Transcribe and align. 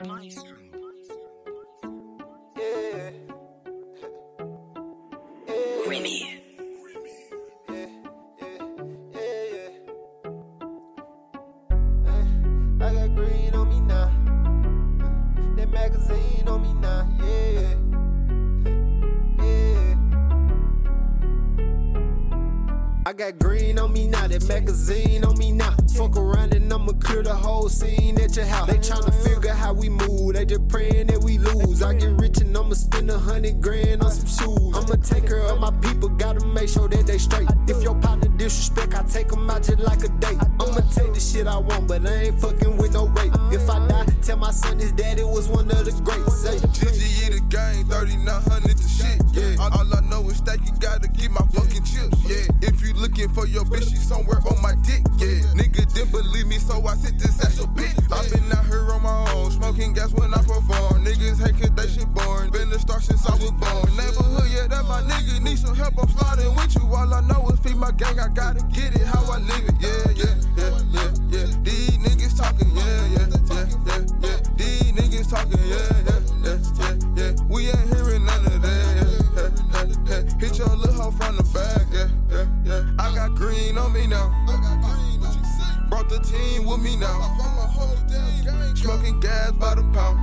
Remy. 0.00 0.22
I 12.80 12.94
got 12.94 13.16
green 13.16 13.54
on 13.54 13.68
me 13.68 13.80
now. 13.80 14.10
That 15.56 15.68
magazine 15.72 16.46
on 16.46 16.62
me 16.62 16.72
now. 16.74 17.08
Yeah. 17.18 17.74
Yeah. 19.44 19.96
I 23.04 23.12
got 23.14 23.38
green 23.40 23.80
on 23.80 23.92
me 23.92 24.06
now, 24.06 24.28
that 24.28 24.46
magazine 24.46 25.24
on 25.24 25.36
me 25.38 25.50
now. 25.50 25.74
Fuck 25.96 26.16
around 26.16 26.54
and 26.54 26.72
I'ma 26.72 26.92
clear 27.00 27.24
the 27.24 27.34
whole 27.34 27.68
scene 27.68 28.20
at 28.20 28.36
your 28.36 28.44
house. 28.44 28.68
They 28.68 28.78
tryna 28.78 29.12
we 29.78 29.88
move, 29.88 30.34
they 30.34 30.44
just 30.44 30.68
praying 30.68 31.06
that 31.06 31.22
we 31.22 31.38
lose. 31.38 31.82
I 31.82 31.94
get 31.94 32.10
rich 32.20 32.38
and 32.38 32.56
I'ma 32.56 32.74
spend 32.74 33.10
a 33.10 33.18
hundred 33.18 33.60
grand 33.60 34.02
on 34.02 34.10
some 34.10 34.26
shoes. 34.26 34.76
I'ma 34.76 34.96
take 35.02 35.26
care 35.26 35.42
of 35.42 35.60
my 35.60 35.70
people, 35.80 36.08
gotta 36.08 36.44
make 36.46 36.68
sure 36.68 36.88
that 36.88 37.06
they 37.06 37.18
straight. 37.18 37.48
If 37.68 37.82
your 37.82 37.94
partner 37.96 38.28
disrespect, 38.36 38.94
I 38.94 39.02
take 39.04 39.28
them 39.28 39.48
out 39.48 39.62
just 39.62 39.78
like 39.78 40.02
a 40.04 40.08
date. 40.18 40.38
I'ma 40.58 40.80
take 40.90 41.14
the 41.14 41.20
shit 41.20 41.46
I 41.46 41.58
want, 41.58 41.86
but 41.86 42.06
I 42.06 42.28
ain't 42.28 42.40
fucking 42.40 42.76
with 42.76 42.94
no 42.94 43.06
rape. 43.06 43.32
If 43.52 43.70
I 43.70 43.86
die, 43.86 44.06
tell 44.22 44.36
my 44.36 44.50
son 44.50 44.78
his 44.78 44.92
daddy 44.92 45.22
was 45.22 45.48
one 45.48 45.70
of 45.70 45.84
the 45.84 45.92
greats. 46.02 46.42
Say, 46.42 46.56
GG 46.58 47.30
the 47.30 47.40
game, 47.48 47.86
3900 47.86 48.76
to 48.76 48.88
shit, 48.88 49.22
yeah. 49.32 49.62
All, 49.62 49.94
I 49.94 50.00
know 50.10 50.28
is 50.28 50.38
stack, 50.38 50.58
you 50.66 50.72
gotta 50.80 51.08
get 51.08 51.30
my 51.30 51.44
fucking 51.54 51.84
chips, 51.84 52.18
yeah. 52.26 52.50
If 52.62 52.82
you 52.82 52.94
looking 52.94 53.28
for 53.30 53.46
your 53.46 53.64
bitch, 53.64 53.90
she 53.90 53.96
somewhere 53.96 54.38
on 54.50 54.60
my 54.60 54.74
dick, 54.82 55.02
yeah. 55.18 55.46
Nigga 55.54 55.86
didn't 55.94 56.10
believe 56.10 56.46
me, 56.46 56.58
so 56.58 56.84
I 56.86 56.94
sent 56.94 57.18
this 57.18 57.38
ass 57.44 57.60
a 57.60 57.67
gang, 67.98 68.18
I 68.20 68.28
gotta 68.28 68.62
get 68.72 68.94
it 68.94 69.06
how 69.06 69.24
I 69.30 69.38
live 69.38 69.68
it, 69.68 69.74
yeah, 69.80 70.10
yeah, 70.14 70.34
yeah, 70.56 70.78
yeah, 70.94 71.10
yeah. 71.34 71.46
These 71.62 71.98
niggas 71.98 72.38
talking, 72.38 72.70
yeah, 72.70 73.06
yeah, 73.14 73.26
yeah, 73.50 73.66
yeah, 73.86 74.06
yeah. 74.22 74.38
These 74.56 74.92
niggas 74.92 75.28
talking, 75.28 75.58
yeah, 75.66 75.90
yeah, 76.06 76.20
yeah, 76.44 76.58
yeah, 76.78 76.94
yeah. 77.18 77.32
We 77.50 77.66
ain't 77.66 77.94
hearing 77.94 78.24
none 78.24 78.46
of 78.46 78.62
that, 78.62 78.94
yeah, 78.96 79.10
yeah, 79.34 79.50
yeah, 79.74 80.22
yeah. 80.22 80.38
Hit 80.38 80.58
your 80.58 80.68
little 80.76 80.94
hoe 80.94 81.10
from 81.10 81.36
the 81.36 81.42
back, 81.52 81.86
yeah, 81.92 82.08
yeah, 82.30 82.46
yeah. 82.64 83.04
I 83.04 83.14
got 83.14 83.34
green 83.34 83.76
on 83.76 83.92
me 83.92 84.06
now. 84.06 84.30
Brought 85.88 86.08
the 86.08 86.20
team 86.20 86.66
with 86.66 86.80
me 86.80 86.96
now. 86.96 87.18
Smoking 88.74 89.18
gas 89.20 89.52
by 89.52 89.74
the 89.74 89.82
pound. 89.92 90.18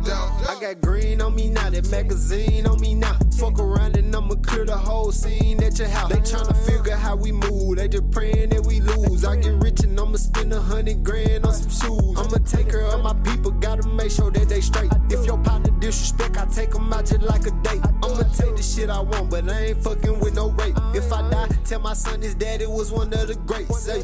Down. 0.00 0.30
I 0.46 0.58
got 0.60 0.80
green 0.82 1.20
on 1.22 1.34
me 1.34 1.48
now, 1.48 1.70
that 1.70 1.90
magazine 1.90 2.66
on 2.66 2.80
me 2.80 2.94
now. 2.94 3.18
Fuck 3.38 3.58
around 3.58 3.96
and 3.96 4.14
I'ma 4.14 4.34
clear 4.36 4.64
the 4.64 4.76
whole 4.76 5.10
scene 5.10 5.62
at 5.62 5.78
your 5.78 5.88
house. 5.88 6.10
They 6.10 6.18
tryna 6.18 6.56
figure 6.66 6.96
how 6.96 7.16
we 7.16 7.32
move, 7.32 7.76
they 7.76 7.88
just 7.88 8.10
praying 8.10 8.50
that 8.50 8.64
we 8.66 8.80
lose. 8.80 9.24
I 9.24 9.36
get 9.36 9.54
rich 9.54 9.80
and 9.80 9.98
I'ma 9.98 10.16
spend 10.16 10.52
a 10.52 10.60
hundred 10.60 11.02
grand 11.02 11.46
on 11.46 11.54
some 11.54 11.70
shoes. 11.70 12.18
I'ma 12.18 12.38
take 12.44 12.68
care 12.68 12.86
of 12.86 13.02
my 13.02 13.14
people, 13.24 13.52
gotta 13.52 13.88
make 13.88 14.10
sure 14.10 14.30
that 14.30 14.48
they 14.48 14.60
straight. 14.60 14.92
If 15.08 15.24
your 15.24 15.38
partner 15.38 15.72
disrespect, 15.80 16.36
I 16.36 16.44
take 16.46 16.72
them 16.72 16.92
out 16.92 17.06
just 17.06 17.22
like 17.22 17.46
a 17.46 17.52
date. 17.62 17.82
I'ma 18.02 18.22
take 18.34 18.56
the 18.56 18.62
shit 18.62 18.90
I 18.90 19.00
want, 19.00 19.30
but 19.30 19.48
I 19.48 19.66
ain't 19.66 19.82
fucking 19.82 20.20
with 20.20 20.34
no 20.34 20.50
rape. 20.50 20.76
If 20.94 21.12
I 21.12 21.28
die, 21.30 21.48
tell 21.64 21.80
my 21.80 21.94
son 21.94 22.20
his 22.20 22.34
daddy 22.34 22.66
was 22.66 22.92
one 22.92 23.12
of 23.12 23.28
the 23.28 23.34
greats. 23.46 23.82
Say, 23.82 24.02